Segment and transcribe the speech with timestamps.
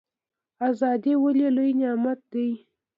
[0.69, 2.49] ازادي ولې لوی نعمت دی؟